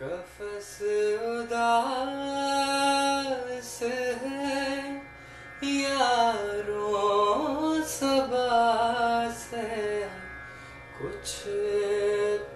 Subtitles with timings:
[0.00, 0.78] कफस
[1.28, 1.70] उदास
[3.82, 4.66] है
[5.68, 9.88] यारों सबास है
[11.00, 11.34] कुछ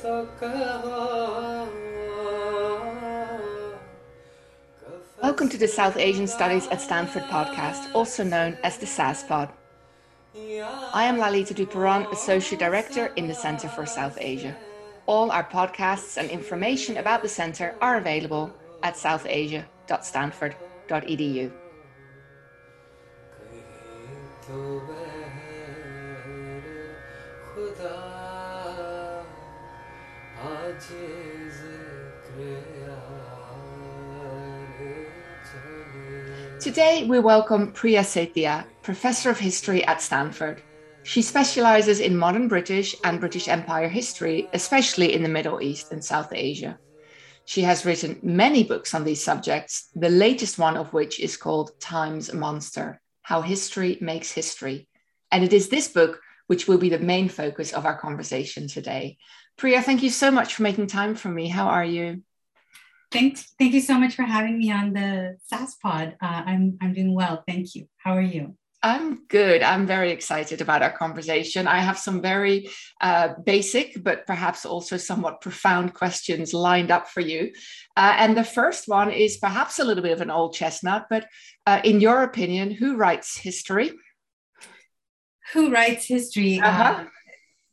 [0.05, 1.01] तो कहो
[5.21, 9.49] Welcome to the South Asian Studies at Stanford podcast, also known as the SAS Pod.
[10.35, 14.57] I am Lalita du Perron, Associate Director in the Center for South Asia
[15.07, 21.53] all our podcasts and information about the Centre are available at southasia.stanford.edu.
[36.61, 40.63] Today, we welcome Priya Satia, Professor of History at Stanford.
[41.05, 46.05] She specializes in modern British and British Empire history, especially in the Middle East and
[46.05, 46.79] South Asia.
[47.45, 51.73] She has written many books on these subjects, the latest one of which is called
[51.81, 54.89] Time's Monster How History Makes History.
[55.33, 59.19] And it is this book which will be the main focus of our conversation today.
[59.57, 61.49] Priya, thank you so much for making time for me.
[61.49, 62.23] How are you?
[63.11, 63.53] Thanks.
[63.59, 66.17] Thank you so much for having me on the SAS pod.
[66.23, 67.45] Uh, I'm I'm doing well.
[67.47, 67.87] Thank you.
[67.99, 68.57] How are you?
[68.85, 69.63] I'm good.
[69.63, 71.69] I'm very excited about our conversation.
[71.69, 72.69] I have some very
[73.01, 77.53] uh, basic, but perhaps also somewhat profound questions lined up for you.
[77.97, 81.27] Uh, and the first one is perhaps a little bit of an old chestnut, but
[81.67, 83.93] uh, in your opinion, who writes history?
[85.53, 86.83] Who writes history Uh-huh.
[86.83, 87.05] uh,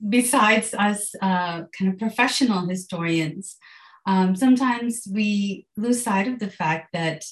[0.08, 3.58] besides us, uh, kind of professional historians?
[4.06, 7.24] Um, sometimes we lose sight of the fact that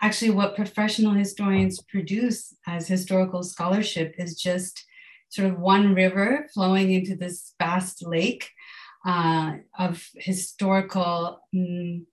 [0.00, 4.84] actually what professional historians produce as historical scholarship is just
[5.28, 8.50] sort of one river flowing into this vast lake
[9.06, 12.04] uh, of historical mm,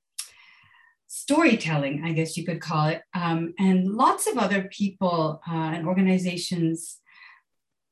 [1.08, 3.02] storytelling, I guess you could call it.
[3.14, 6.98] Um, and lots of other people uh, and organizations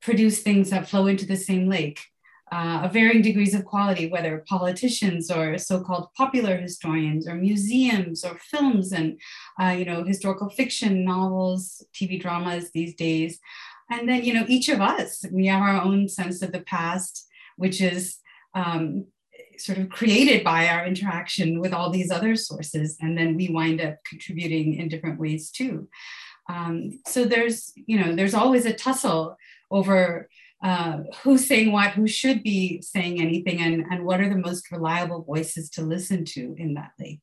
[0.00, 2.00] produce things that flow into the same lake
[2.52, 8.38] uh, of varying degrees of quality, whether politicians or so-called popular historians or museums or
[8.38, 9.20] films and
[9.60, 13.40] uh, you know historical fiction, novels, TV dramas these days.
[13.90, 17.26] And then you know each of us, we have our own sense of the past,
[17.56, 18.18] which is
[18.54, 19.06] um,
[19.58, 23.80] sort of created by our interaction with all these other sources, and then we wind
[23.80, 25.88] up contributing in different ways too.
[26.48, 29.36] Um, so there's you know there's always a tussle
[29.70, 30.28] over
[30.62, 34.70] uh, who's saying what, who should be saying anything, and, and what are the most
[34.70, 37.22] reliable voices to listen to in that lake.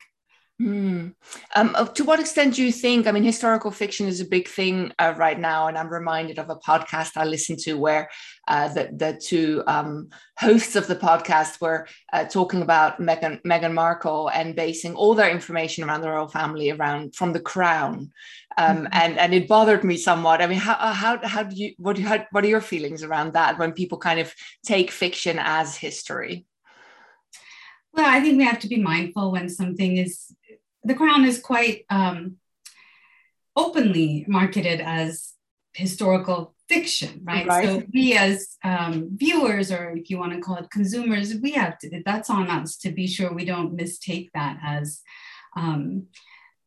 [0.59, 1.07] Hmm.
[1.55, 3.07] Um, uh, to what extent do you think?
[3.07, 6.51] I mean, historical fiction is a big thing uh, right now, and I'm reminded of
[6.51, 8.07] a podcast I listened to where
[8.47, 13.73] uh, the the two um, hosts of the podcast were uh, talking about Meghan Meghan
[13.73, 18.11] Markle and basing all their information around the royal family around from the Crown,
[18.57, 18.89] um, Mhm.
[18.91, 20.39] and and it bothered me somewhat.
[20.39, 22.61] I mean, how uh, how how do you what do you- how, what are your
[22.61, 24.31] feelings around that when people kind of
[24.63, 26.45] take fiction as history?
[27.95, 30.33] Well, I think we have to be mindful when something is,
[30.83, 32.37] the crown is quite um,
[33.55, 35.33] openly marketed as
[35.73, 37.47] historical fiction, right?
[37.47, 37.67] Right.
[37.67, 41.77] So we as um, viewers, or if you want to call it consumers, we have
[41.79, 45.01] to, that's on us to be sure we don't mistake that as
[45.55, 46.07] um,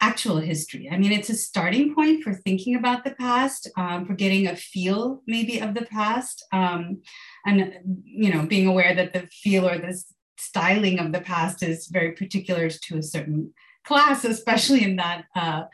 [0.00, 0.88] actual history.
[0.90, 4.56] I mean, it's a starting point for thinking about the past, um, for getting a
[4.56, 7.02] feel maybe of the past, um,
[7.46, 10.02] and you know, being aware that the feel or the
[10.38, 13.54] styling of the past is very particular to a certain
[13.86, 15.64] class, especially in that uh,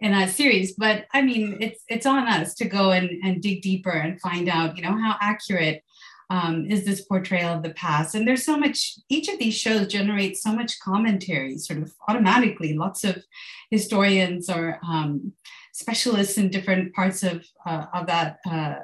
[0.00, 0.74] in that series.
[0.74, 4.48] But I mean, it's it's on us to go and, and dig deeper and find
[4.48, 5.82] out, you know, how accurate
[6.30, 8.14] um, is this portrayal of the past.
[8.14, 8.98] And there's so much.
[9.08, 12.74] Each of these shows generates so much commentary, sort of automatically.
[12.74, 13.22] Lots of
[13.70, 15.32] historians or um,
[15.72, 18.38] specialists in different parts of uh, of that.
[18.50, 18.76] Uh,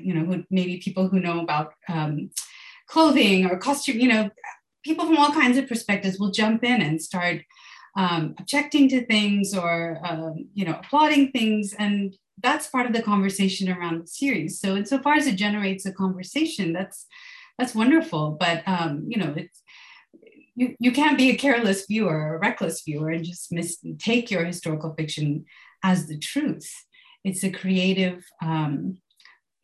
[0.00, 2.30] you know, who maybe people who know about um,
[2.88, 3.98] clothing or costume.
[3.98, 4.30] You know,
[4.84, 7.42] people from all kinds of perspectives will jump in and start
[7.96, 11.74] um, objecting to things or um, you know applauding things.
[11.78, 14.60] And that's part of the conversation around the series.
[14.60, 17.06] So insofar as it generates a conversation that's
[17.58, 18.36] that's wonderful.
[18.38, 19.62] But um, you know it's
[20.54, 24.44] you, you can't be a careless viewer or a reckless viewer and just mistake your
[24.44, 25.44] historical fiction
[25.84, 26.72] as the truth.
[27.22, 28.98] It's a creative um,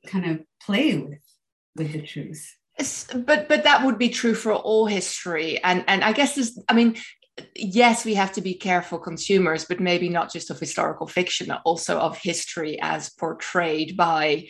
[0.06, 1.22] kind of play with
[1.76, 2.56] with the truth.
[3.14, 5.62] But but that would be true for all history.
[5.62, 6.96] And and i guess this i mean
[7.56, 11.98] yes we have to be careful consumers but maybe not just of historical fiction also
[11.98, 14.46] of history as portrayed by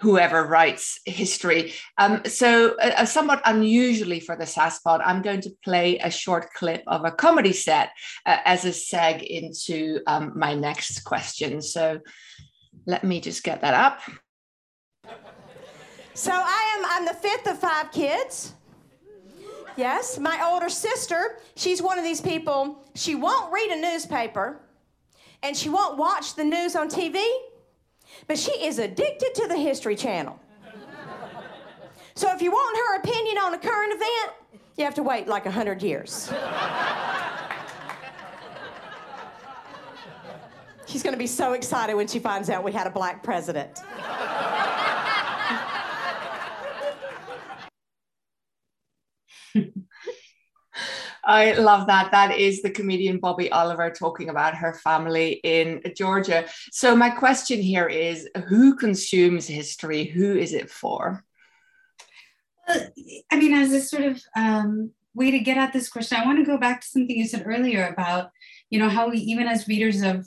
[0.00, 1.72] whoever writes history.
[1.96, 6.84] Um, so, uh, somewhat unusually for the SASPod, I'm going to play a short clip
[6.86, 7.90] of a comedy set
[8.24, 11.60] uh, as a seg into um, my next question.
[11.60, 11.98] So,
[12.86, 14.00] let me just get that up.
[16.14, 18.54] So I am I'm the fifth of five kids.
[19.78, 24.60] Yes, my older sister, she's one of these people, she won't read a newspaper
[25.44, 27.24] and she won't watch the news on TV,
[28.26, 30.36] but she is addicted to the History Channel.
[32.16, 35.44] So if you want her opinion on a current event, you have to wait like
[35.44, 36.32] 100 years.
[40.86, 43.78] She's going to be so excited when she finds out we had a black president.
[51.24, 52.10] I love that.
[52.12, 56.46] That is the comedian Bobby Oliver talking about her family in Georgia.
[56.72, 60.04] So, my question here is who consumes history?
[60.04, 61.24] Who is it for?
[62.66, 62.88] Well,
[63.30, 66.38] I mean, as a sort of um, way to get at this question, I want
[66.38, 68.30] to go back to something you said earlier about,
[68.70, 70.26] you know, how we, even as readers of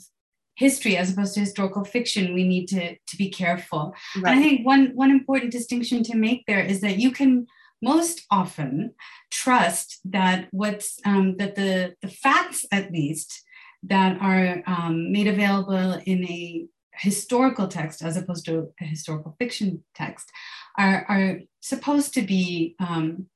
[0.54, 4.32] history as opposed to historical fiction we need to to be careful right.
[4.32, 7.46] and i think one one important distinction to make there is that you can
[7.82, 8.94] most often
[9.30, 13.42] trust that what's um, that the the facts at least
[13.82, 19.82] that are um, made available in a historical text as opposed to a historical fiction
[19.94, 20.30] text
[20.78, 23.26] are, are supposed to be um,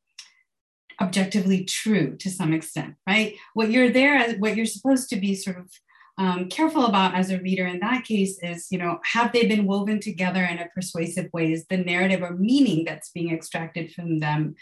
[1.00, 3.34] objectively true to some extent right?
[3.54, 5.70] What you're there what you're supposed to be sort of
[6.18, 9.66] um, careful about as a reader in that case is, you know, have they been
[9.66, 11.52] woven together in a persuasive way?
[11.52, 14.54] Is the narrative or meaning that's being extracted from them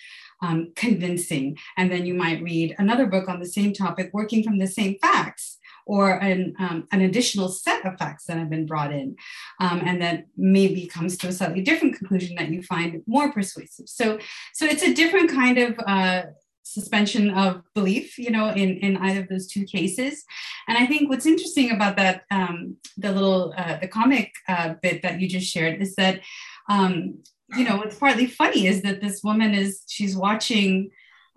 [0.43, 1.57] um, convincing?
[1.77, 4.99] And then you might read another book on the same topic, working from the same
[4.99, 9.17] facts or an, um, an additional set of facts that have been brought in
[9.61, 13.87] um, and that maybe comes to a slightly different conclusion that you find more persuasive
[13.89, 14.19] so
[14.55, 16.23] so it's a different kind of uh,
[16.65, 20.25] suspension of belief, you know, in, in either of those two cases.
[20.67, 25.03] And I think what's interesting about that, um, the little, uh, the comic uh, bit
[25.03, 26.21] that you just shared is that,
[26.69, 27.19] um,
[27.57, 30.91] you know, what's partly funny is that this woman is, she's watching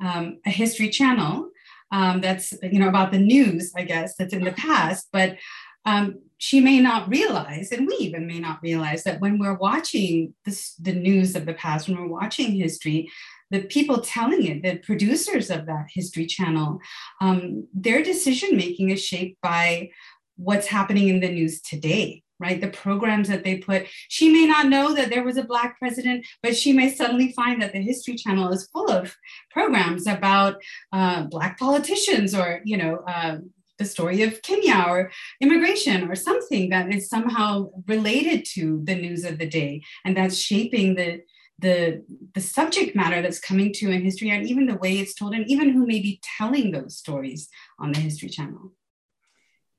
[0.03, 1.49] um, a history channel
[1.91, 5.37] um, that's, you know, about the news, I guess, that's in the past, but
[5.85, 10.33] um, she may not realize, and we even may not realize that when we're watching
[10.45, 13.09] this, the news of the past, when we're watching history,
[13.49, 16.79] the people telling it, the producers of that History Channel,
[17.21, 19.89] um, their decision making is shaped by
[20.35, 22.61] what's happening in the news today right?
[22.61, 23.87] The programs that they put.
[24.09, 27.61] She may not know that there was a black president but she may suddenly find
[27.61, 29.15] that the history channel is full of
[29.51, 30.61] programs about
[30.93, 33.37] uh, black politicians or you know uh,
[33.77, 39.23] the story of kenya or immigration or something that is somehow related to the news
[39.23, 41.21] of the day and that's shaping the
[41.59, 45.33] the the subject matter that's coming to in history and even the way it's told
[45.33, 47.49] and even who may be telling those stories
[47.79, 48.73] on the history channel.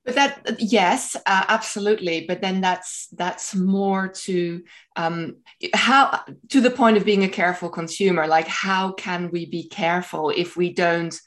[0.04, 2.24] But that yes uh, absolutely.
[2.26, 4.62] But then that's that's more to
[4.96, 5.36] um,
[5.74, 10.30] how to the point of being a careful consumer like how can we be careful
[10.30, 11.18] if we don't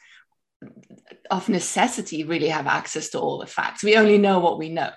[1.30, 3.83] of necessity really have access to all the facts?
[3.83, 4.92] We only know what we know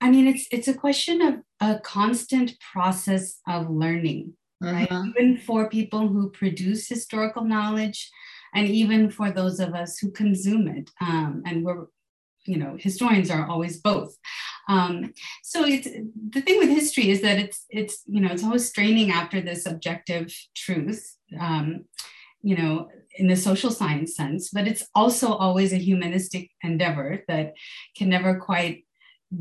[0.00, 4.88] I mean, it's it's a question of a constant process of learning, right?
[4.88, 5.10] Mm-hmm.
[5.10, 8.10] Even for people who produce historical knowledge,
[8.54, 11.86] and even for those of us who consume it, um, and we're
[12.46, 14.16] you know historians are always both
[14.68, 15.88] um, so it's
[16.30, 19.66] the thing with history is that it's it's you know it's always straining after this
[19.66, 21.84] objective truth um,
[22.42, 27.54] you know in the social science sense but it's also always a humanistic endeavor that
[27.96, 28.84] can never quite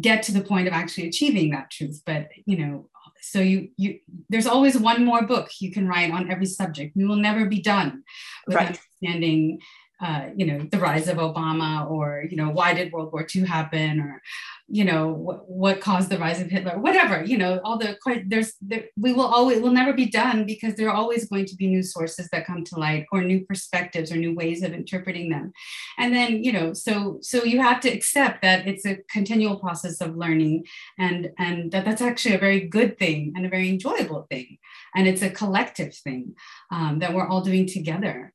[0.01, 2.89] get to the point of actually achieving that truth but you know
[3.21, 7.05] so you you there's always one more book you can write on every subject we
[7.05, 8.03] will never be done
[8.47, 8.67] with right.
[8.67, 9.59] understanding
[10.01, 13.45] uh, you know, the rise of Obama, or you know, why did World War II
[13.45, 14.21] happen, or
[14.69, 17.23] you know, what, what caused the rise of Hitler, whatever.
[17.23, 20.89] You know, all the there's there, we will always will never be done because there
[20.89, 24.15] are always going to be new sources that come to light, or new perspectives, or
[24.15, 25.51] new ways of interpreting them.
[25.97, 29.99] And then you know, so so you have to accept that it's a continual process
[29.99, 30.65] of learning,
[30.97, 34.59] and and that that's actually a very good thing and a very enjoyable thing,
[34.95, 36.35] and it's a collective thing
[36.71, 38.33] um, that we're all doing together.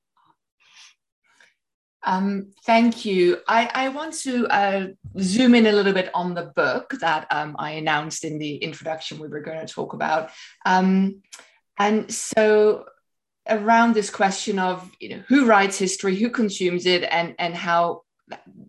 [2.04, 3.38] Um, thank you.
[3.48, 4.86] I, I want to uh,
[5.18, 9.18] zoom in a little bit on the book that um, I announced in the introduction
[9.18, 10.30] we were going to talk about.
[10.66, 11.22] Um,
[11.78, 12.84] and so
[13.48, 18.02] around this question of you know who writes history, who consumes it, and and how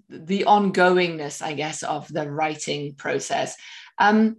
[0.10, 3.56] the ongoingness, I guess, of the writing process.
[3.98, 4.38] Um,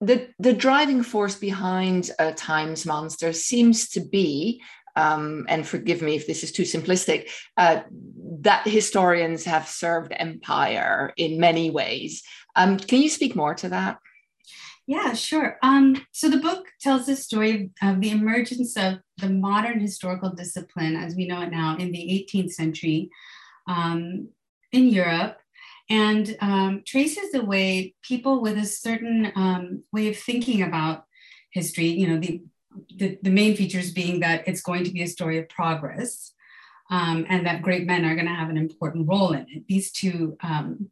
[0.00, 4.62] the the driving force behind uh, Time's Monster seems to be,
[4.96, 7.82] um, and forgive me if this is too simplistic, uh,
[8.40, 12.22] that historians have served empire in many ways.
[12.56, 13.98] Um, can you speak more to that?
[14.86, 15.56] Yeah, sure.
[15.62, 20.96] Um, so the book tells the story of the emergence of the modern historical discipline
[20.96, 23.10] as we know it now in the 18th century
[23.68, 24.28] um,
[24.72, 25.38] in Europe
[25.88, 31.04] and um, traces the way people with a certain um, way of thinking about
[31.52, 32.42] history, you know, the,
[32.96, 36.32] the, the, main features being that it's going to be a story of progress
[36.90, 39.64] um, and that great men are going to have an important role in it.
[39.68, 40.90] These two um,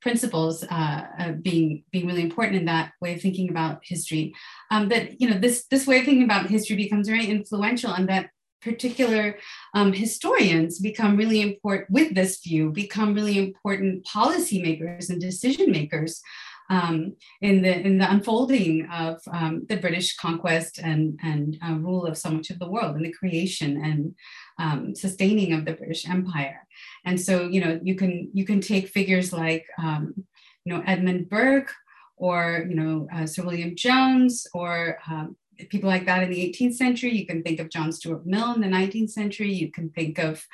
[0.00, 4.34] principles uh, uh, being being really important in that way of thinking about history.
[4.70, 8.08] Um, that you know this this way of thinking about history becomes very influential, and
[8.08, 8.30] that
[8.60, 9.38] particular
[9.74, 16.20] um, historians become really important with this view become really important policymakers and decision makers
[16.70, 22.06] um, in the in the unfolding of um, the British conquest and and uh, rule
[22.06, 24.14] of so much of the world and the creation and
[24.58, 26.66] um, sustaining of the British Empire.
[27.04, 30.14] And so you know you can you can take figures like um,
[30.64, 31.72] you know Edmund Burke
[32.16, 35.36] or you know uh, Sir William Jones or um,
[35.70, 37.16] people like that in the 18th century.
[37.16, 39.52] You can think of John Stuart Mill in the 19th century.
[39.52, 40.44] You can think of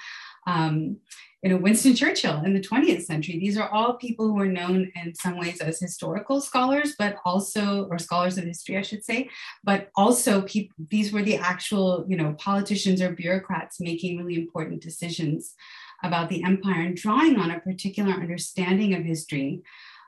[0.46, 0.98] um,
[1.44, 3.38] you know, Winston Churchill in the 20th century.
[3.38, 7.84] These are all people who are known in some ways as historical scholars, but also,
[7.90, 9.28] or scholars of history, I should say,
[9.62, 10.46] but also
[10.88, 15.54] these were the actual, you know, politicians or bureaucrats making really important decisions
[16.02, 19.62] about the empire and drawing on a particular understanding of history.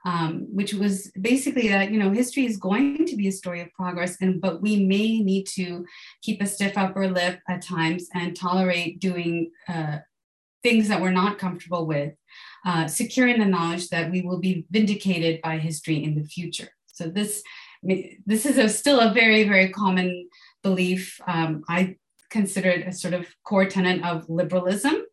[0.07, 3.73] Um, which was basically that you know history is going to be a story of
[3.73, 5.85] progress and but we may need to
[6.23, 9.99] keep a stiff upper lip at times and tolerate doing uh,
[10.63, 12.15] things that we're not comfortable with,
[12.65, 16.69] uh, securing the knowledge that we will be vindicated by history in the future.
[16.87, 17.43] So this,
[17.83, 20.29] this is a, still a very, very common
[20.63, 21.21] belief.
[21.27, 21.97] Um, I
[22.31, 25.05] consider it a sort of core tenet of liberalism.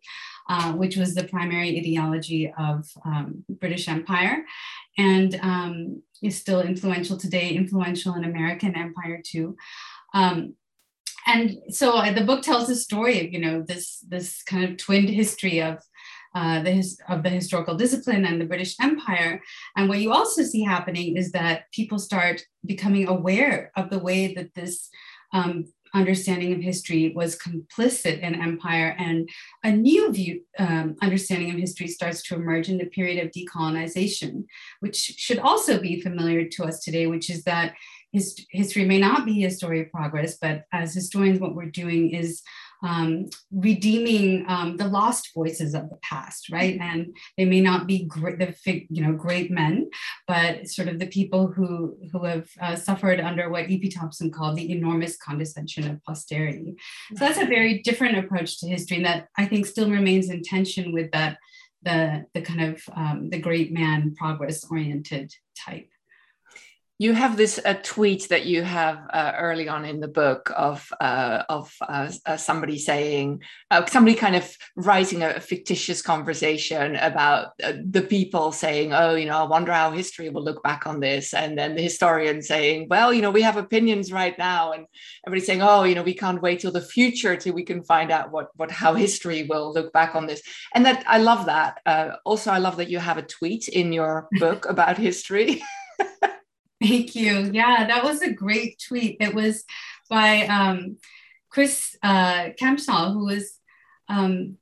[0.50, 4.44] Uh, which was the primary ideology of um, British Empire,
[4.98, 9.56] and um, is still influential today, influential in American Empire too.
[10.14, 10.56] Um,
[11.26, 15.10] and so the book tells the story of you know this this kind of twinned
[15.10, 15.80] history of
[16.36, 19.42] uh, the his, of the historical discipline and the British Empire.
[19.78, 24.34] And what you also see happening is that people start becoming aware of the way
[24.34, 24.90] that this
[25.32, 29.30] um, understanding of history was complicit in empire, and
[29.64, 34.46] a new view um, understanding of history starts to emerge in the period of decolonization,
[34.80, 37.76] which should also be familiar to us today, which is that
[38.14, 42.12] his, history may not be a story of progress, but as historians, what we're doing
[42.12, 42.44] is
[42.84, 46.78] um, redeeming um, the lost voices of the past, right?
[46.80, 49.90] And they may not be great, the you know great men,
[50.28, 53.90] but sort of the people who who have uh, suffered under what E.P.
[53.90, 56.76] Thompson called the enormous condescension of posterity.
[57.16, 60.44] So that's a very different approach to history, and that I think still remains in
[60.44, 61.38] tension with that
[61.84, 65.88] the the kind of um, the great man progress oriented type
[67.00, 70.88] you have this a tweet that you have uh, early on in the book of
[71.02, 77.58] uh, of uh, uh somebody saying uh, somebody kind of writing a, fictitious conversation about
[77.58, 81.34] the people saying oh you know I wonder how history will look back on this.
[81.34, 84.72] And then the historian saying well you know we have opinions right now.
[84.72, 84.86] And
[85.26, 88.12] everybody saying oh you know we can't wait till the future till we can find
[88.12, 90.44] out what what how history will look back on this.
[90.76, 91.80] And that I love that
[92.24, 95.64] also I love that you have a tweet in your book about history
[96.84, 97.50] Thank you.
[97.54, 99.16] Yeah, that was a great tweet.
[99.22, 99.64] It was
[100.10, 100.98] by um,
[101.50, 103.58] Chris uh, Kempshall, who was
[104.10, 104.58] um,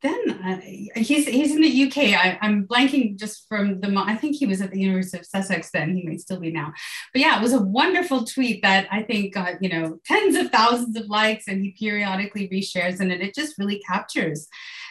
[0.00, 0.60] then uh,
[0.94, 2.14] he's he's in the UK.
[2.14, 3.92] I, am blanking just from the.
[3.96, 5.96] I think he was at the University of Sussex then.
[5.96, 6.72] He may still be now.
[7.12, 10.52] But yeah, it was a wonderful tweet that I think got you know tens of
[10.52, 14.46] thousands of likes, and he periodically reshares, and it, it just really captures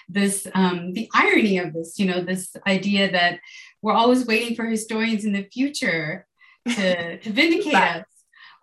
[0.09, 1.97] this um, the irony of this.
[1.97, 3.39] You know, this idea that
[3.81, 6.25] we're always waiting for historians in the future
[6.67, 8.05] to, to vindicate us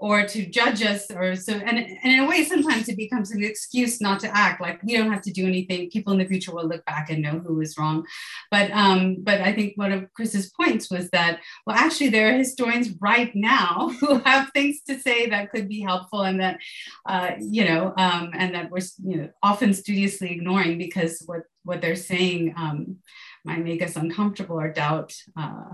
[0.02, 3.44] or to judge us or so and, and in a way sometimes it becomes an
[3.44, 4.60] excuse not to act.
[4.60, 5.90] Like we don't have to do anything.
[5.90, 8.04] People in the future will look back and know who was wrong.
[8.50, 12.38] But um but i think one of chris's points was that well actually there are
[12.38, 16.58] historians right now who have things to say that could be helpful and that
[17.06, 21.80] uh, you know um, and that we're you know often studiously ignoring because what what
[21.80, 22.96] they're saying um,
[23.44, 25.70] might make us uncomfortable or doubt uh,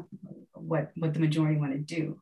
[0.54, 2.20] what what the majority want to do.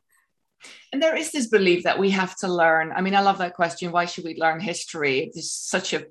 [0.92, 2.92] And there is this belief that we have to learn.
[2.94, 3.92] I mean, I love that question.
[3.92, 5.30] Why should we learn history?
[5.34, 6.04] It's such a,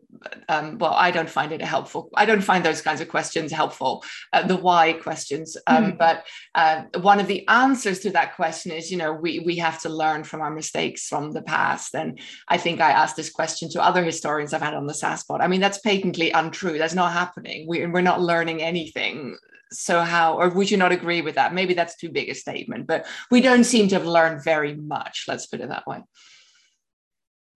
[0.49, 2.09] um, well, I don't find it helpful.
[2.13, 5.57] I don't find those kinds of questions helpful, uh, the why questions.
[5.65, 5.97] Um, mm.
[5.97, 9.81] But uh, one of the answers to that question is, you know, we, we have
[9.81, 11.95] to learn from our mistakes from the past.
[11.95, 15.41] And I think I asked this question to other historians I've had on the SASPod.
[15.41, 16.77] I mean, that's patently untrue.
[16.77, 17.65] That's not happening.
[17.67, 19.37] We, we're not learning anything
[19.71, 21.53] so how or would you not agree with that?
[21.53, 25.25] Maybe that's too big a statement but we don't seem to have learned very much
[25.27, 26.03] let's put it that way.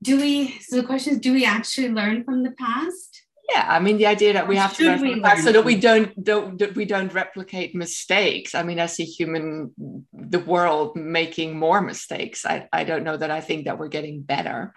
[0.01, 3.23] Do we so the question is do we actually learn from the past?
[3.51, 5.65] Yeah i mean the idea that we have to learn from the past so that
[5.65, 8.55] we don't don't that we don't replicate mistakes.
[8.55, 9.73] I mean i see human
[10.13, 12.45] the world making more mistakes.
[12.45, 14.73] I i don't know that i think that we're getting better.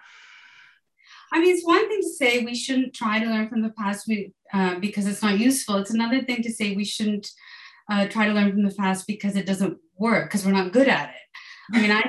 [1.33, 4.07] I mean, it's one thing to say we shouldn't try to learn from the past.
[4.07, 5.77] We, uh, because it's not useful.
[5.77, 7.29] It's another thing to say we shouldn't
[7.91, 10.87] uh, try to learn from the past because it doesn't work, because we're not good
[10.87, 11.15] at it.
[11.73, 12.03] I mean, I,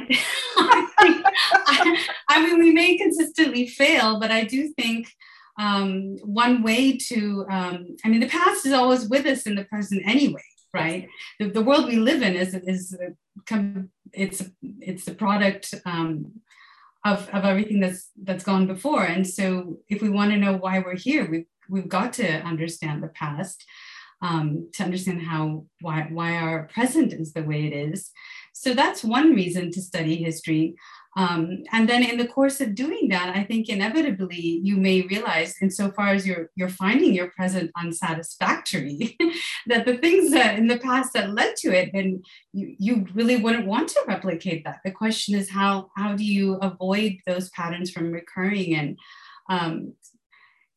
[0.56, 5.08] I, I, mean, we may consistently fail, but I do think
[5.58, 9.64] um, one way to, um, I mean, the past is always with us in the
[9.64, 11.08] present anyway, right?
[11.38, 12.96] The, the world we live in is is
[14.12, 16.40] it's it's the product um,
[17.04, 19.04] of, of everything that's that's gone before.
[19.04, 23.02] And so if we want to know why we're here, we've we've got to understand
[23.02, 23.64] the past
[24.23, 28.11] um, to understand how why why our present is the way it is.
[28.52, 30.76] So that's one reason to study history.
[31.16, 35.54] Um, and then in the course of doing that, I think inevitably you may realize,
[35.61, 39.16] insofar as you're you're finding your present unsatisfactory,
[39.66, 43.37] that the things that in the past that led to it, and you, you really
[43.37, 44.80] wouldn't want to replicate that.
[44.85, 48.99] The question is how how do you avoid those patterns from recurring and
[49.49, 49.92] um,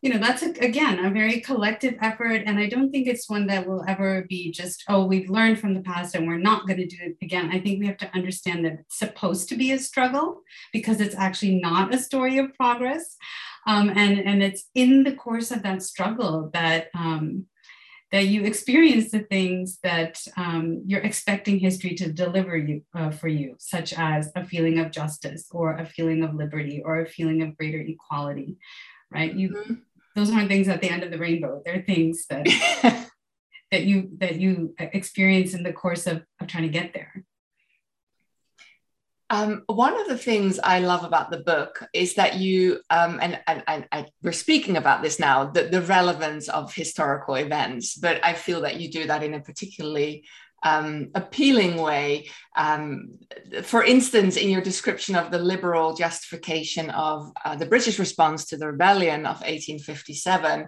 [0.01, 3.47] you know that's a, again a very collective effort and i don't think it's one
[3.47, 6.77] that will ever be just oh we've learned from the past and we're not going
[6.77, 7.49] to do it again.
[7.51, 11.15] I think we have to understand that it's supposed to be a struggle because it's
[11.15, 13.15] actually not a story of progress.
[13.65, 17.45] Um, and and it's in the course of that struggle that um,
[18.13, 23.27] that you experience the things that um, you're expecting history to deliver you uh, for
[23.27, 27.41] you, such as a feeling of justice or a feeling of liberty or a feeling
[27.41, 28.55] of greater equality,
[29.11, 29.33] right?
[29.33, 29.73] You mm-hmm
[30.17, 31.61] those aren't things at the end of the rainbow.
[31.63, 32.45] They're things that
[33.71, 37.23] that you that you experience in the course of, of trying to get there.
[39.29, 43.37] Um, one of the things I love about the book is that you, um, and,
[43.45, 48.23] and, and, and, we're speaking about this now, the, the relevance of historical events, but
[48.23, 50.23] I feel that you do that in a particularly
[50.63, 52.29] um, appealing way.
[52.55, 53.19] Um,
[53.63, 58.57] for instance, in your description of the liberal justification of uh, the British response to
[58.57, 60.67] the rebellion of 1857,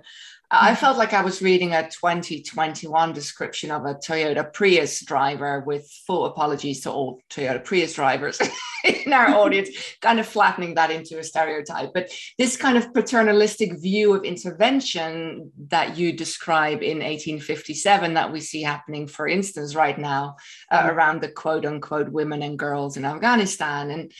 [0.52, 5.88] I felt like I was reading a 2021 description of a Toyota Prius driver with
[6.08, 8.40] full apologies to all Toyota Prius drivers
[8.84, 9.70] in our audience,
[10.02, 11.92] kind of flattening that into a stereotype.
[11.94, 12.10] But
[12.40, 18.64] this kind of paternalistic view of intervention that you describe in 1857 that we see
[18.64, 20.36] happening, for instance, right now
[20.72, 20.90] uh, mm.
[20.90, 23.92] around the quote unquote women and girls in Afghanistan.
[23.92, 24.12] And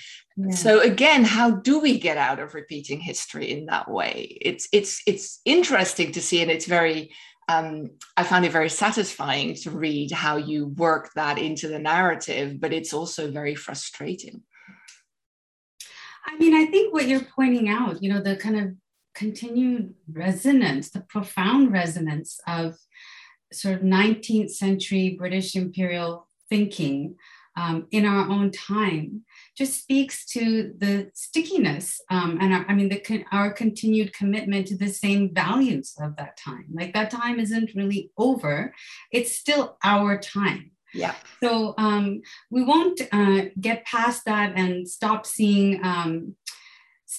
[0.52, 4.38] so again, how do we get out of repeating history in that way?
[4.42, 7.14] It's it's it's interesting to see, and it's very.
[7.48, 12.60] Um, I found it very satisfying to read how you work that into the narrative,
[12.60, 14.44] but it's also very frustrating.
[16.28, 18.76] I mean, I think what you're pointing out, you know, the kind of
[19.16, 22.76] continued resonance, the profound resonance of
[23.52, 27.16] sort of 19th century British imperial thinking
[27.60, 29.24] um, in our own time
[29.58, 34.78] just speaks to the stickiness um, and our, I mean the our continued commitment to
[34.78, 36.68] the same values of that time.
[36.72, 38.74] Like that time isn't really over;
[39.12, 40.72] it's still our time.
[40.94, 41.14] Yeah.
[41.44, 46.36] So um, we won't uh, get past that and stop seeing um,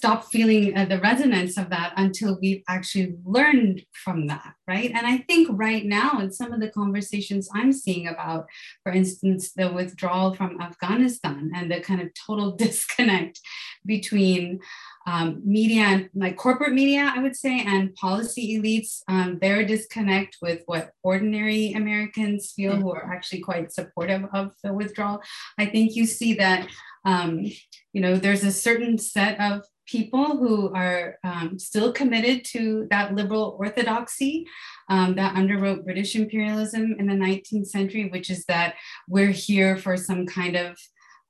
[0.01, 4.91] stop feeling uh, the resonance of that until we've actually learned from that, right?
[4.95, 8.47] And I think right now, in some of the conversations I'm seeing about,
[8.83, 13.41] for instance, the withdrawal from Afghanistan and the kind of total disconnect
[13.85, 14.61] between
[15.07, 20.63] um, media, like corporate media, I would say, and policy elites, um, their disconnect with
[20.65, 25.21] what ordinary Americans feel who are actually quite supportive of the withdrawal.
[25.59, 26.69] I think you see that,
[27.05, 27.45] um,
[27.93, 33.15] you know, there's a certain set of people who are um, still committed to that
[33.15, 34.47] liberal orthodoxy
[34.89, 38.75] um, that underwrote British imperialism in the 19th century, which is that
[39.09, 40.79] we're here for some kind of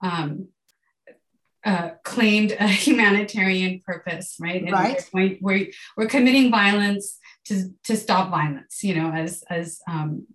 [0.03, 0.49] um,
[1.65, 4.63] uh, claimed a humanitarian purpose, right?
[4.63, 5.09] And right.
[5.13, 10.27] We're, we're, we're, committing violence to, to stop violence, you know, as, as um,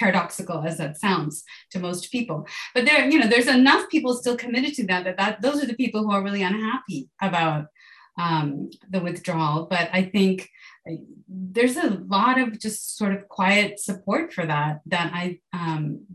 [0.00, 2.46] paradoxical as that sounds to most people.
[2.74, 5.66] But there, you know, there's enough people still committed to that that, that those are
[5.66, 7.66] the people who are really unhappy about
[8.18, 9.66] um, the withdrawal.
[9.66, 10.48] But I think
[10.88, 10.94] uh,
[11.28, 16.06] there's a lot of just sort of quiet support for that that I um,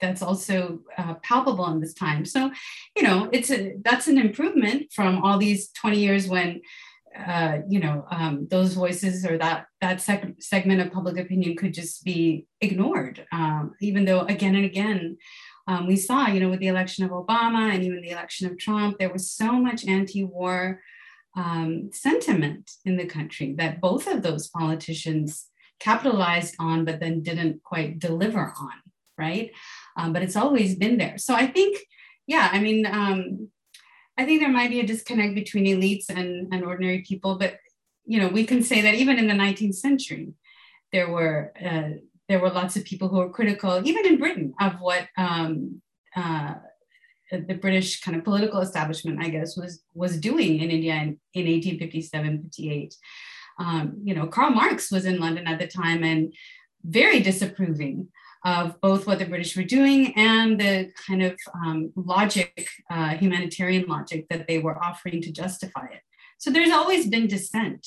[0.00, 2.26] that's also uh, palpable in this time.
[2.26, 2.50] So,
[2.94, 6.60] you know, it's a that's an improvement from all these 20 years when
[7.16, 11.74] uh, you know um, those voices or that that seg- segment of public opinion could
[11.74, 15.16] just be ignored, um, even though again and again.
[15.66, 18.58] Um, we saw, you know, with the election of Obama and even the election of
[18.58, 20.82] Trump, there was so much anti-war
[21.36, 25.46] um, sentiment in the country that both of those politicians
[25.80, 28.72] capitalized on, but then didn't quite deliver on,
[29.18, 29.50] right?
[29.96, 31.18] Um, but it's always been there.
[31.18, 31.78] So I think,
[32.26, 33.48] yeah, I mean, um,
[34.16, 37.58] I think there might be a disconnect between elites and, and ordinary people, but
[38.06, 40.34] you know, we can say that even in the 19th century,
[40.92, 41.98] there were uh,
[42.28, 45.82] there were lots of people who were critical, even in Britain, of what um,
[46.16, 46.54] uh,
[47.30, 51.46] the British kind of political establishment, I guess, was was doing in India in, in
[51.46, 52.94] 1857, 58.
[53.58, 56.34] Um, you know, Karl Marx was in London at the time and
[56.84, 58.08] very disapproving
[58.44, 63.86] of both what the British were doing and the kind of um, logic, uh, humanitarian
[63.86, 66.00] logic that they were offering to justify it.
[66.38, 67.86] So there's always been dissent.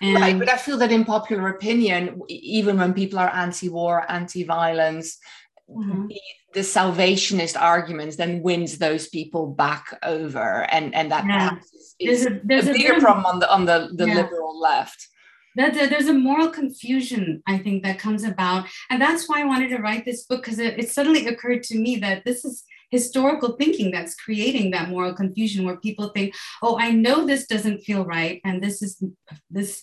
[0.00, 5.18] And right, but I feel that in popular opinion, even when people are anti-war, anti-violence,
[5.68, 6.06] mm-hmm.
[6.06, 6.20] the,
[6.54, 11.56] the, salvationist arguments then wins those people back over, and and that yeah.
[11.56, 14.14] is, is there's a, there's a bigger a problem on the on the, the yeah.
[14.14, 15.08] liberal left
[15.58, 18.66] that there's a moral confusion i think that comes about.
[18.90, 21.78] And that's why i wanted to write this book because it, it, suddenly occurred to
[21.78, 26.78] me that this is historical thinking that's creating that moral confusion where people think oh
[26.80, 29.02] i know this doesn't feel right and this is
[29.50, 29.82] this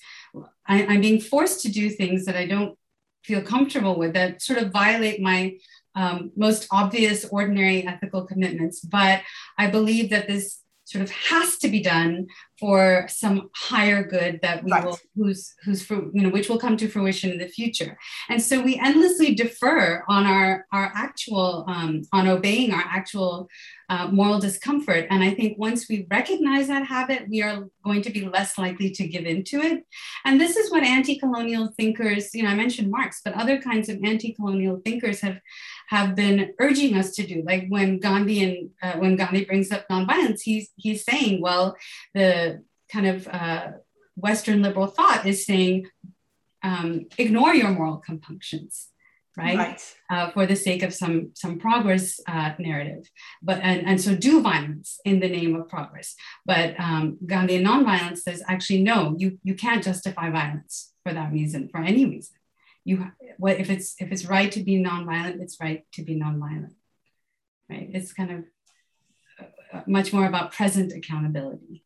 [0.68, 2.78] I, i'm being forced to do things that i don't
[3.24, 5.58] feel comfortable with that sort of violate my
[5.96, 8.82] um, most obvious ordinary ethical commitments.
[8.82, 9.22] But
[9.58, 12.28] i believe that this sort of has to be done
[12.60, 14.86] for some higher good that we right.
[14.86, 17.98] will who's who's you know which will come to fruition in the future
[18.30, 23.50] and so we endlessly defer on our our actual um, on obeying our actual
[23.90, 28.10] uh, moral discomfort and i think once we recognize that habit we are going to
[28.10, 29.86] be less likely to give into it
[30.24, 34.00] and this is what anti-colonial thinkers you know i mentioned marx but other kinds of
[34.04, 35.40] anti-colonial thinkers have
[35.88, 37.44] have been urging us to do.
[37.46, 41.76] Like when Gandhi and uh, when Gandhi brings up nonviolence, he's he's saying, well,
[42.14, 42.45] the
[42.92, 43.72] kind of uh,
[44.16, 45.88] Western liberal thought is saying,
[46.64, 48.90] um, ignore your moral compunctions.
[49.38, 49.96] Right, right.
[50.10, 53.12] Uh, for the sake of some some progress uh, narrative,
[53.44, 56.16] but and, and so do violence in the name of progress.
[56.46, 61.68] But um, Gandhi nonviolence says actually no, you you can't justify violence for that reason
[61.68, 62.38] for any reason
[62.86, 66.74] you what if it's if it's right to be nonviolent it's right to be nonviolent
[67.70, 68.46] right it's kind of
[69.74, 71.84] uh, much more about present accountability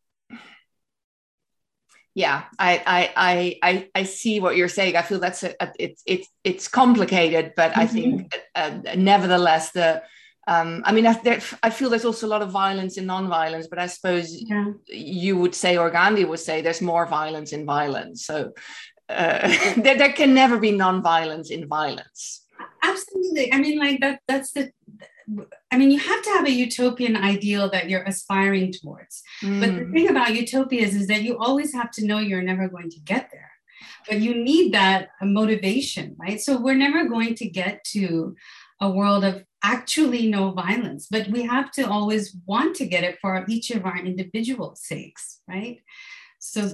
[2.15, 6.01] yeah I, I i i see what you're saying i feel that's a, a, it's
[6.05, 7.79] it's it's complicated but mm-hmm.
[7.79, 10.01] i think uh, nevertheless the
[10.47, 13.67] um, I mean, I, there, I, feel there's also a lot of violence in non-violence,
[13.67, 14.71] but I suppose yeah.
[14.87, 18.25] you would say, or Gandhi would say, there's more violence in violence.
[18.25, 18.53] So
[19.09, 22.47] uh, there, there can never be non-violence in violence
[22.83, 24.71] absolutely i mean like that that's the
[25.71, 29.59] i mean you have to have a utopian ideal that you're aspiring towards mm.
[29.59, 29.93] but the mm.
[29.93, 33.29] thing about utopias is that you always have to know you're never going to get
[33.31, 33.51] there
[34.07, 38.35] but you need that motivation right so we're never going to get to
[38.81, 43.17] a world of actually no violence but we have to always want to get it
[43.21, 45.81] for each of our individual sakes right
[46.39, 46.71] so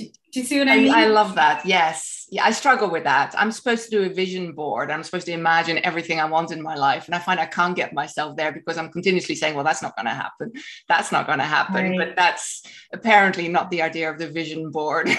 [0.00, 0.94] Do you see what I, I mean?
[0.94, 1.66] I love that.
[1.66, 2.26] Yes.
[2.30, 3.34] Yeah, I struggle with that.
[3.36, 4.90] I'm supposed to do a vision board.
[4.90, 7.06] I'm supposed to imagine everything I want in my life.
[7.06, 9.96] And I find I can't get myself there because I'm continuously saying, well, that's not
[9.96, 10.52] going to happen.
[10.88, 11.90] That's not going to happen.
[11.90, 11.98] Right.
[11.98, 15.10] But that's apparently not the idea of the vision board.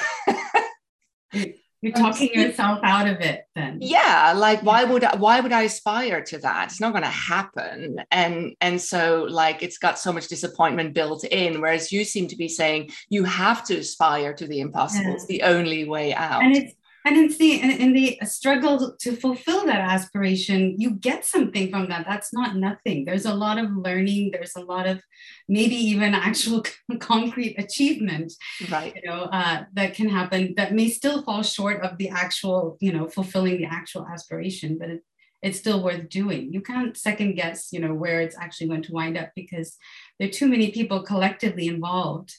[1.81, 3.79] you're talking yourself out of it then.
[3.81, 6.69] Yeah like why would I, why would i aspire to that?
[6.69, 7.97] It's not going to happen.
[8.11, 12.35] And and so like it's got so much disappointment built in whereas you seem to
[12.35, 15.09] be saying you have to aspire to the impossible.
[15.09, 15.13] Yeah.
[15.13, 16.43] it's the only way out.
[16.43, 16.73] and it's
[17.05, 22.05] and in the in the struggle to fulfill that aspiration you get something from that.
[22.07, 23.05] That's not nothing.
[23.05, 24.31] There's a lot of learning.
[24.31, 25.01] There's a lot of
[25.47, 26.63] maybe even actual
[26.99, 28.33] concrete achievement
[28.69, 28.95] right.
[28.95, 32.93] you know uh, that can happen that may still fall short of the actual you
[32.93, 35.01] know fulfilling the actual aspiration but it,
[35.41, 36.53] it's still worth doing.
[36.53, 39.77] You can't second guess you know where it's actually going to wind up because
[40.19, 42.35] there are too many people collectively involved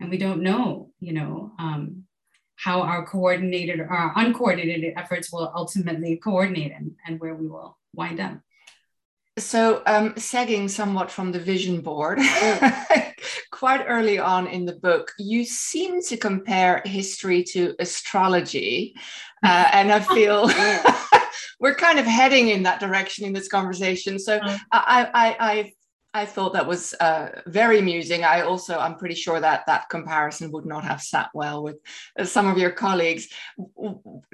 [0.00, 2.04] and we don't know you know um,
[2.56, 7.76] how our coordinated or our uncoordinated efforts will ultimately coordinate and, and where we will
[7.94, 8.38] wind up.
[9.36, 12.20] So, um, sagging somewhat from the vision board,
[13.50, 18.94] quite early on in the book, you seem to compare history to astrology.
[19.42, 20.48] Uh, and I feel
[21.60, 24.20] we're kind of heading in that direction in this conversation.
[24.20, 24.58] So, uh-huh.
[24.70, 25.72] I, I, I
[26.14, 28.22] I thought that was uh, very amusing.
[28.22, 31.78] I also, I'm pretty sure that that comparison would not have sat well with
[32.16, 33.28] uh, some of your colleagues.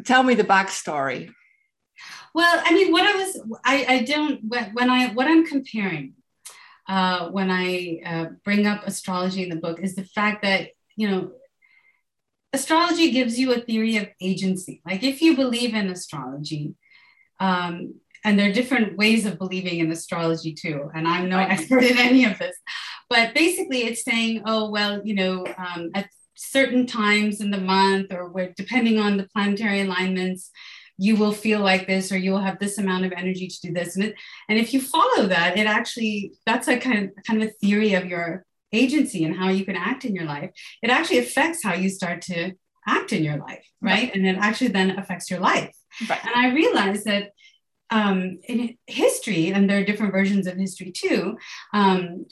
[0.05, 1.33] Tell me the backstory.
[2.35, 4.40] Well, I mean, what I was, I, I don't,
[4.75, 6.14] when I, what I'm comparing
[6.87, 11.09] uh, when I uh, bring up astrology in the book is the fact that, you
[11.09, 11.33] know,
[12.53, 14.83] astrology gives you a theory of agency.
[14.85, 16.75] Like if you believe in astrology,
[17.38, 20.90] um, and there are different ways of believing in astrology too.
[20.94, 22.56] And i'm no expert in any of this.
[23.09, 28.12] But basically it's saying oh well you know um, at certain times in the month
[28.12, 30.50] or where depending on the planetary alignments
[30.96, 33.72] you will feel like this or you will have this amount of energy to do
[33.72, 33.96] this.
[33.96, 34.14] And it,
[34.50, 37.94] and if you follow that it actually that's a kind of kind of a theory
[37.94, 40.50] of your agency and how you can act in your life.
[40.83, 42.52] It actually affects how you start to
[42.87, 44.14] act in your life right, right.
[44.14, 45.74] and it actually then affects your life.
[46.09, 46.24] Right.
[46.24, 47.33] and i realized that
[47.90, 51.37] um, in history, and there are different versions of history too,
[51.72, 52.26] um,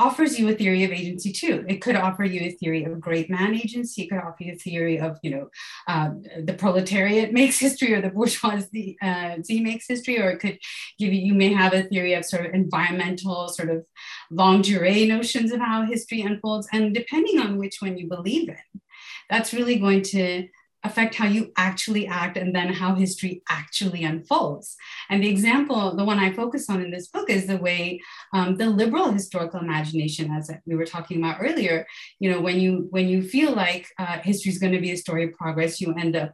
[0.00, 1.64] offers you a theory of agency too.
[1.68, 4.02] It could offer you a theory of great man agency.
[4.02, 5.50] It could offer you a theory of, you know,
[5.88, 6.10] uh,
[6.44, 10.58] the proletariat makes history or the bourgeoisie uh, makes history, or it could
[11.00, 13.84] give you, you may have a theory of sort of environmental, sort of
[14.30, 16.68] longue durée notions of how history unfolds.
[16.72, 18.80] And depending on which one you believe in,
[19.28, 20.46] that's really going to
[20.84, 24.76] affect how you actually act and then how history actually unfolds.
[25.10, 28.00] And the example, the one I focus on in this book is the way
[28.32, 31.86] um, the liberal historical imagination, as we were talking about earlier,
[32.20, 34.96] you know, when you when you feel like uh, history is going to be a
[34.96, 36.32] story of progress, you end up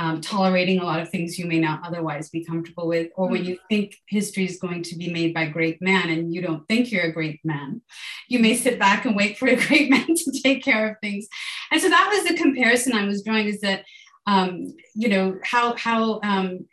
[0.00, 3.44] um, tolerating a lot of things you may not otherwise be comfortable with, or when
[3.44, 6.90] you think history is going to be made by great man and you don't think
[6.90, 7.82] you're a great man,
[8.26, 11.28] you may sit back and wait for a great man to take care of things.
[11.70, 13.84] And so that was the comparison I was drawing is that,
[14.26, 16.66] um, you know, how, how um,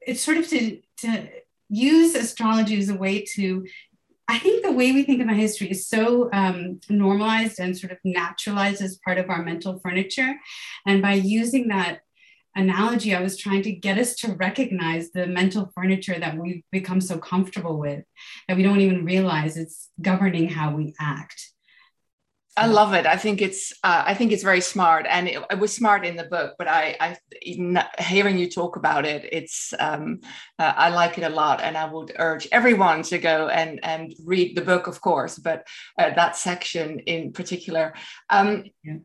[0.00, 1.28] it's sort of to, to
[1.68, 3.66] use astrology as a way to
[4.28, 7.98] I think the way we think about history is so um, normalized and sort of
[8.02, 10.36] naturalized as part of our mental furniture.
[10.86, 12.00] And by using that
[12.54, 17.00] analogy, I was trying to get us to recognize the mental furniture that we've become
[17.00, 18.04] so comfortable with
[18.48, 21.52] that we don't even realize it's governing how we act.
[22.54, 23.06] I love it.
[23.06, 26.16] I think it's uh, I think it's very smart, and it, it, was smart in
[26.16, 26.56] the book.
[26.58, 27.16] But I, I
[27.98, 30.20] hearing you talk about it, it's um,
[30.58, 34.12] uh, I like it a lot, and I would urge everyone to go and and
[34.26, 35.66] read the book, of course, but
[35.98, 37.94] uh, that section in particular.
[38.28, 38.96] Um, yeah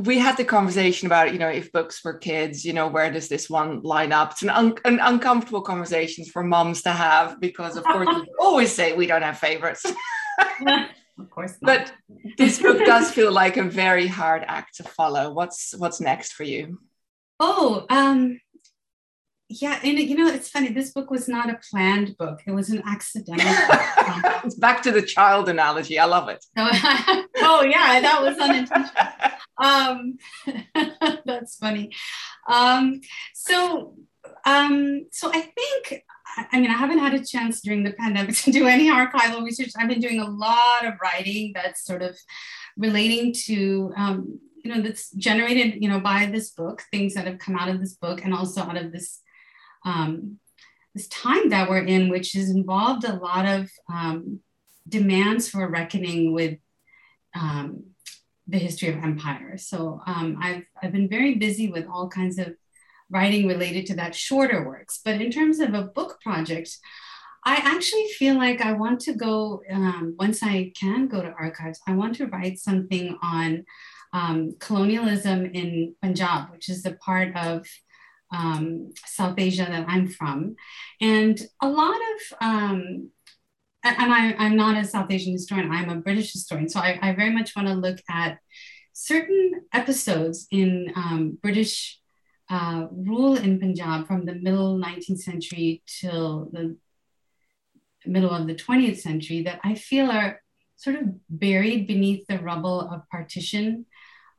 [0.00, 3.28] we had the conversation about you know if books for kids you know where does
[3.28, 4.32] this one line up?
[4.32, 8.72] It's an, un- an uncomfortable conversations for moms to have because of course we always
[8.72, 9.84] say we don't have favorites.
[11.18, 11.66] Of course not.
[11.66, 11.92] but
[12.38, 15.30] this book does feel like a very hard act to follow.
[15.32, 16.80] What's what's next for you?
[17.38, 18.40] Oh um
[19.50, 22.40] yeah and you know it's funny this book was not a planned book.
[22.46, 23.46] It was an accidental
[24.44, 25.98] it's back to the child analogy.
[25.98, 26.44] I love it.
[27.42, 29.10] Oh yeah that was unintentional.
[29.58, 30.18] Um,
[31.26, 31.90] that's funny.
[32.48, 33.00] Um,
[33.34, 33.94] so
[34.46, 36.04] um, so i think
[36.52, 39.72] I mean, I haven't had a chance during the pandemic to do any archival research.
[39.76, 42.16] I've been doing a lot of writing that's sort of
[42.76, 47.38] relating to um, you know that's generated you know by this book things that have
[47.38, 49.22] come out of this book and also out of this
[49.84, 50.38] um,
[50.94, 54.40] this time that we're in, which has involved a lot of um,
[54.88, 56.58] demands for reckoning with
[57.34, 57.84] um,
[58.48, 59.56] the history of empire.
[59.56, 62.54] So um, I've, I've been very busy with all kinds of
[63.08, 65.00] writing related to that shorter works.
[65.04, 66.76] But in terms of a book project,
[67.44, 71.80] I actually feel like I want to go, um, once I can go to archives,
[71.86, 73.64] I want to write something on
[74.12, 77.66] um, colonialism in Punjab, which is the part of
[78.32, 80.56] um, South Asia that I'm from.
[81.00, 83.10] And a lot of, um,
[83.82, 86.68] and I, am not a South Asian historian, I'm a British historian.
[86.68, 88.38] So I, I very much want to look at
[88.92, 91.98] certain episodes in um, British
[92.50, 96.76] uh, rule in Punjab from the middle 19th century till the
[98.04, 100.40] middle of the 20th century that I feel are
[100.76, 103.86] sort of buried beneath the rubble of partition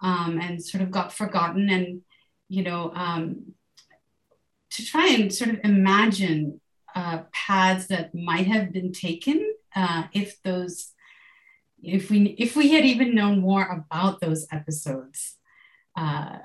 [0.01, 2.01] um, and sort of got forgotten and
[2.49, 3.53] you know um,
[4.71, 6.61] to try and sort of imagine
[6.95, 10.93] uh, paths that might have been taken uh, if those
[11.83, 15.37] if we if we had even known more about those episodes
[15.97, 16.37] uh,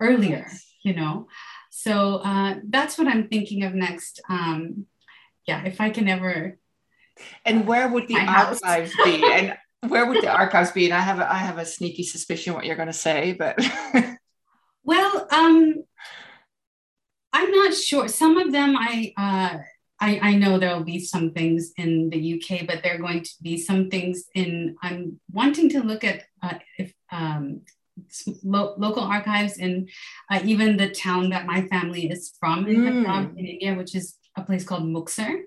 [0.00, 0.50] earlier,
[0.82, 1.28] you know.
[1.70, 4.20] So uh, that's what I'm thinking of next.
[4.28, 4.86] Um,
[5.46, 6.58] yeah, if I can ever.
[7.44, 9.24] And where would the archives be?
[9.24, 9.56] And
[9.88, 10.86] where would the archives be?
[10.86, 13.58] And I have a, I have a sneaky suspicion what you're going to say, but.
[14.84, 15.84] well, um,
[17.34, 18.08] I'm not sure.
[18.08, 19.12] Some of them I.
[19.16, 19.58] Uh,
[20.00, 23.22] I, I, know there will be some things in the UK, but there are going
[23.22, 24.74] to be some things in.
[24.82, 27.62] I'm wanting to look at uh, if um,
[28.42, 29.88] lo- local archives in
[30.30, 33.38] uh, even the town that my family is from in mm.
[33.38, 35.42] in India, which is a place called Muktsar.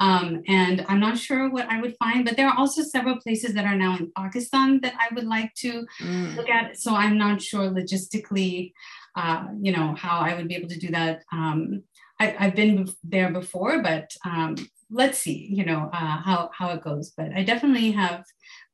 [0.00, 3.52] Um, and I'm not sure what I would find, but there are also several places
[3.52, 6.36] that are now in Pakistan that I would like to mm.
[6.36, 6.78] look at.
[6.78, 8.72] So I'm not sure logistically,
[9.20, 11.22] uh, you know, how I would be able to do that.
[11.30, 11.82] Um,
[12.18, 14.56] I, have been there before, but um,
[14.90, 17.12] let's see, you know, uh, how, how it goes.
[17.16, 18.24] But I definitely have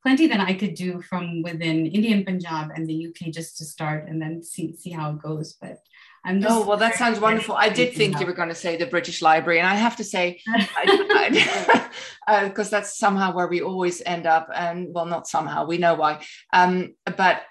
[0.02, 4.08] plenty that I could do from within Indian Punjab and the UK just to start
[4.08, 5.56] and then see, see how it goes.
[5.60, 5.78] But
[6.26, 7.54] I'm just oh well, that sounds wonderful.
[7.54, 10.04] I did think you were going to say the British Library, and I have to
[10.04, 11.86] say, because
[12.28, 14.48] uh, that's somehow where we always end up.
[14.52, 16.24] And well, not somehow, we know why.
[16.52, 17.42] Um, but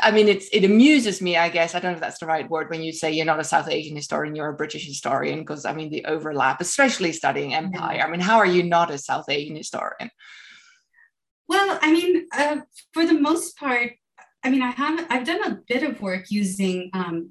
[0.00, 1.76] I mean, it's it amuses me, I guess.
[1.76, 3.68] I don't know if that's the right word when you say you're not a South
[3.68, 8.00] Asian historian, you're a British historian, because I mean the overlap, especially studying empire.
[8.00, 10.10] I mean, how are you not a South Asian historian?
[11.46, 13.92] Well, I mean, uh, for the most part,
[14.42, 17.30] I mean, I have I've done a bit of work using um,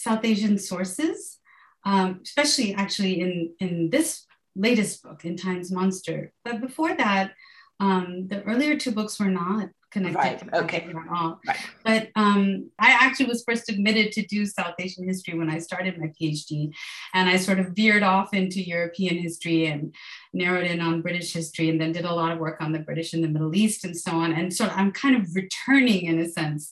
[0.00, 1.38] South Asian sources,
[1.84, 6.32] um, especially actually in, in this latest book, In Time's Monster.
[6.44, 7.32] But before that,
[7.80, 10.62] um, the earlier two books were not connected right.
[10.64, 10.86] okay.
[10.88, 11.40] at all.
[11.46, 11.56] Right.
[11.84, 15.98] But um, I actually was first admitted to do South Asian history when I started
[15.98, 16.72] my PhD.
[17.12, 19.94] And I sort of veered off into European history and
[20.32, 23.12] narrowed in on British history and then did a lot of work on the British
[23.14, 24.32] in the Middle East and so on.
[24.32, 26.70] And so I'm kind of returning in a sense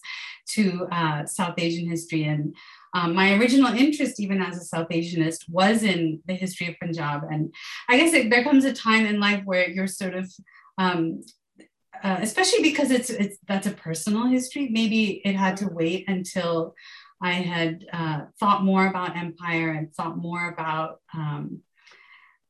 [0.50, 2.54] to uh, South Asian history and
[2.98, 7.20] um, my original interest, even as a South Asianist, was in the history of Punjab.
[7.32, 7.42] And
[7.88, 10.26] I guess it, there comes a time in life where you're sort of,
[10.78, 11.00] um,
[12.02, 16.74] uh, especially because it's, it's that's a personal history, maybe it had to wait until
[17.30, 21.61] I had uh, thought more about empire and thought more about um,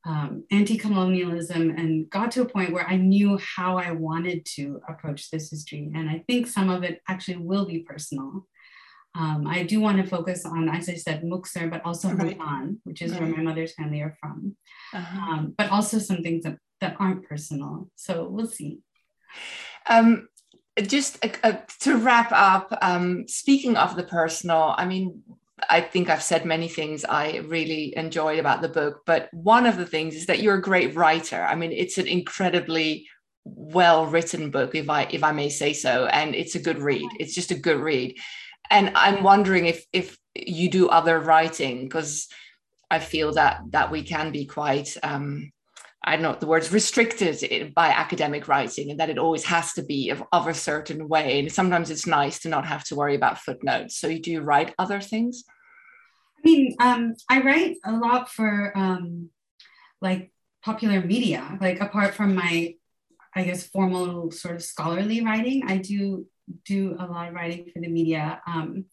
[0.05, 5.29] um, anti-colonialism and got to a point where I knew how I wanted to approach
[5.29, 5.91] this history.
[5.95, 8.47] And I think some of it actually will be personal.
[9.15, 12.37] Um, I do want to focus on, as I said, Muktsar, but also right.
[12.37, 13.21] Bhutan, which is right.
[13.21, 14.55] where my mother's family are from,
[14.93, 15.31] uh-huh.
[15.31, 17.89] um, but also some things that, that aren't personal.
[17.95, 18.79] So we'll see.
[19.87, 20.29] Um,
[20.81, 25.23] just uh, uh, to wrap up, um, speaking of the personal, I mean,
[25.69, 29.75] I think I've said many things I really enjoyed about the book, but one of
[29.75, 31.43] the things is that you're a great writer.
[31.43, 33.07] I mean, it's an incredibly
[33.43, 37.09] well written book, if I if I may say so, and it's a good read.
[37.19, 38.15] It's just a good read
[38.69, 42.27] and i'm wondering if if you do other writing because
[42.89, 45.51] i feel that that we can be quite um
[46.01, 49.83] I don't know the words restricted by academic writing and that it always has to
[49.83, 51.39] be of, of a certain way.
[51.39, 53.97] And sometimes it's nice to not have to worry about footnotes.
[53.97, 55.43] So you do write other things?
[56.37, 59.29] I mean, um, I write a lot for um,
[60.01, 60.31] like
[60.63, 62.75] popular media, like apart from my,
[63.35, 66.27] I guess, formal sort of scholarly writing, I do
[66.65, 68.85] do a lot of writing for the media, um,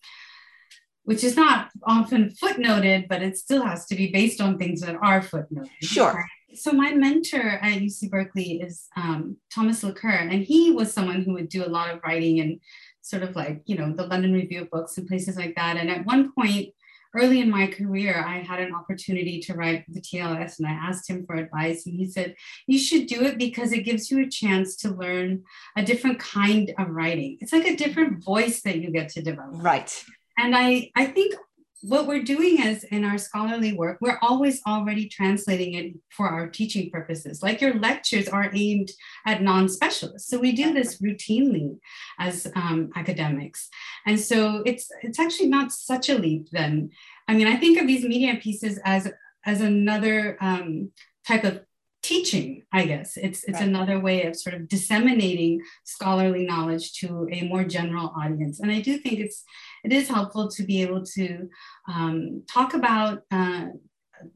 [1.04, 4.96] which is not often footnoted, but it still has to be based on things that
[4.96, 5.70] are footnoted.
[5.82, 6.24] Sure.
[6.54, 11.34] So my mentor at UC Berkeley is um, Thomas Laqueur, and he was someone who
[11.34, 12.60] would do a lot of writing and
[13.02, 15.76] sort of like you know the London Review of Books and places like that.
[15.76, 16.70] And at one point,
[17.16, 21.08] early in my career, I had an opportunity to write the TLS and I asked
[21.08, 21.86] him for advice.
[21.86, 25.44] And he said, You should do it because it gives you a chance to learn
[25.76, 27.38] a different kind of writing.
[27.40, 29.62] It's like a different voice that you get to develop.
[29.62, 30.04] Right.
[30.38, 31.34] And I, I think
[31.82, 36.48] what we're doing is in our scholarly work, we're always already translating it for our
[36.48, 37.42] teaching purposes.
[37.42, 38.90] Like your lectures are aimed
[39.26, 40.28] at non-specialists.
[40.28, 41.78] So we do this routinely
[42.18, 43.68] as um, academics.
[44.06, 46.90] And so it's it's actually not such a leap then.
[47.28, 49.12] I mean, I think of these media pieces as,
[49.44, 50.92] as another um,
[51.26, 51.60] type of
[52.06, 53.16] teaching i guess.
[53.16, 53.68] It's it's right.
[53.68, 55.52] another way of sort of disseminating
[55.84, 58.60] scholarly knowledge to a more general audience.
[58.60, 59.38] And i do think it's
[59.84, 61.48] it is helpful to be able to
[61.88, 63.66] um, talk about uh,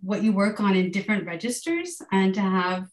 [0.00, 2.86] what you work on in different registers and to have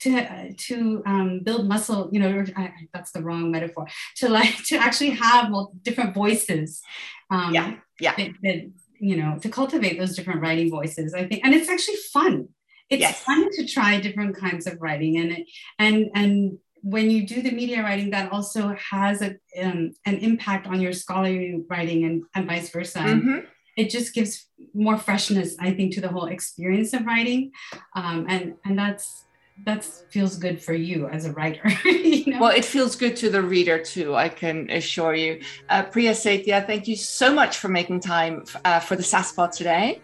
[0.00, 3.86] to to um, build muscle you know I, that's the wrong metaphor
[4.16, 6.82] to like to actually have well, different voices
[7.30, 8.14] um, yeah yeah.
[8.16, 11.96] that, that, you know to cultivate those different writing voices i think and it's actually
[12.12, 12.48] fun
[12.88, 13.22] it's yes.
[13.22, 15.46] fun to try different kinds of writing and it
[15.78, 20.68] and and when you do the media writing, that also has a, um, an impact
[20.68, 23.00] on your scholarly writing and, and vice versa.
[23.00, 23.44] Mhm.
[23.76, 27.50] it just gives more freshness, I think, to the whole experience of writing,
[27.94, 29.26] um, and and that's
[29.64, 31.68] that's feels good for you as a writer.
[31.84, 32.40] you know?
[32.40, 35.42] Well, it feels good to the reader too, I can assure you.
[35.68, 39.50] Uh, Priya Satia, thank you so much for making time f- uh, for the SASPod
[39.50, 40.00] today.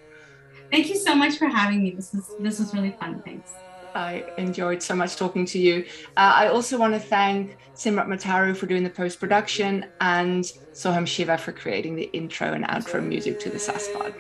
[0.73, 1.91] Thank you so much for having me.
[1.91, 3.21] This was this was really fun.
[3.23, 3.53] Thanks.
[3.95, 5.85] I enjoyed so much talking to you.
[6.17, 11.07] Uh, I also want to thank Simrat Mataru for doing the post production and Soham
[11.07, 14.15] Shiva for creating the intro and outro music to the SASPod.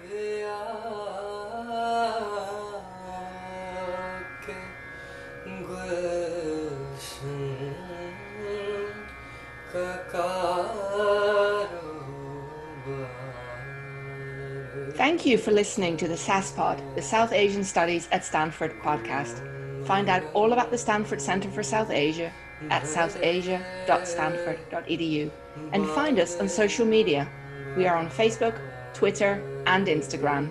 [14.97, 19.40] Thank you for listening to the SASPOD, the South Asian Studies at Stanford podcast.
[19.86, 22.30] Find out all about the Stanford Center for South Asia
[22.68, 25.30] at southasia.stanford.edu
[25.72, 27.26] and find us on social media.
[27.74, 28.61] We are on Facebook,
[28.93, 30.51] Twitter, and Instagram.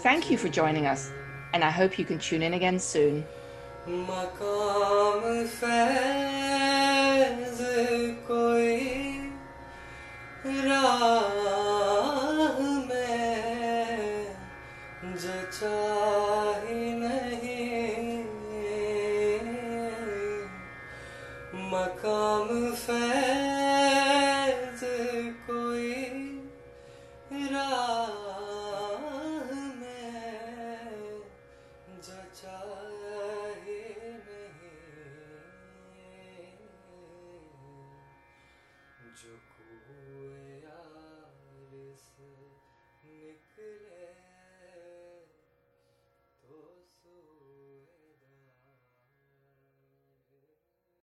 [0.00, 1.10] Thank you for joining us,
[1.54, 3.24] and I hope you can tune in again soon.
[15.52, 16.21] time.